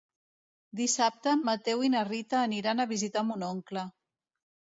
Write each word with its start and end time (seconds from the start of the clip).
Dissabte 0.79 1.29
en 1.37 1.43
Mateu 1.49 1.83
i 1.89 1.91
na 1.97 2.01
Rita 2.07 2.41
aniran 2.47 2.83
a 2.83 2.89
visitar 2.95 3.25
mon 3.29 3.47
oncle. 3.51 3.87